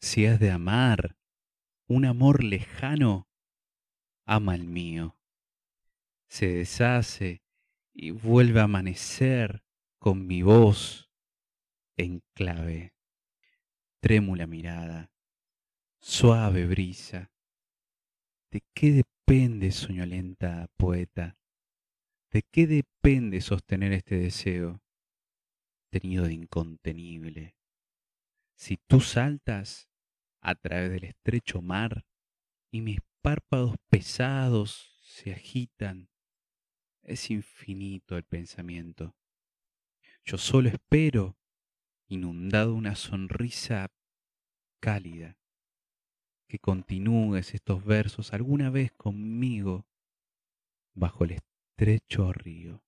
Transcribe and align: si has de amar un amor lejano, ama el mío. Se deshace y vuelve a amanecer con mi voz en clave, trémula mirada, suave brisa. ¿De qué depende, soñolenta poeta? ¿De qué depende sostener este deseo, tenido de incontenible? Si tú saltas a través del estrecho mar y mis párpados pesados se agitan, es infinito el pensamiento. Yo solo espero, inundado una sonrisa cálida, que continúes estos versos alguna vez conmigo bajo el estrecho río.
si 0.00 0.26
has 0.26 0.38
de 0.38 0.50
amar 0.50 1.16
un 1.86 2.04
amor 2.04 2.44
lejano, 2.44 3.28
ama 4.26 4.54
el 4.54 4.64
mío. 4.64 5.18
Se 6.28 6.46
deshace 6.46 7.42
y 7.94 8.10
vuelve 8.10 8.60
a 8.60 8.64
amanecer 8.64 9.64
con 9.98 10.26
mi 10.26 10.42
voz 10.42 11.10
en 11.96 12.22
clave, 12.34 12.94
trémula 14.00 14.46
mirada, 14.46 15.10
suave 16.00 16.66
brisa. 16.66 17.32
¿De 18.50 18.62
qué 18.74 18.92
depende, 18.92 19.72
soñolenta 19.72 20.68
poeta? 20.76 21.38
¿De 22.30 22.42
qué 22.42 22.66
depende 22.66 23.40
sostener 23.40 23.92
este 23.92 24.16
deseo, 24.16 24.82
tenido 25.90 26.26
de 26.26 26.34
incontenible? 26.34 27.56
Si 28.54 28.76
tú 28.76 29.00
saltas 29.00 29.87
a 30.40 30.54
través 30.54 30.90
del 30.90 31.04
estrecho 31.04 31.60
mar 31.62 32.04
y 32.70 32.80
mis 32.80 33.00
párpados 33.22 33.76
pesados 33.88 34.98
se 35.02 35.32
agitan, 35.32 36.08
es 37.02 37.30
infinito 37.30 38.16
el 38.16 38.24
pensamiento. 38.24 39.14
Yo 40.24 40.38
solo 40.38 40.68
espero, 40.68 41.38
inundado 42.06 42.74
una 42.74 42.94
sonrisa 42.94 43.90
cálida, 44.80 45.38
que 46.48 46.58
continúes 46.58 47.54
estos 47.54 47.84
versos 47.84 48.32
alguna 48.32 48.70
vez 48.70 48.92
conmigo 48.92 49.86
bajo 50.94 51.24
el 51.24 51.32
estrecho 51.32 52.32
río. 52.32 52.82